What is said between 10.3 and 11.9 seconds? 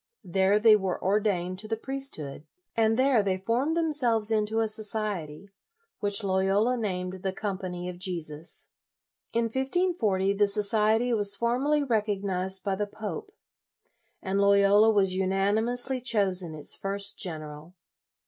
the society was formally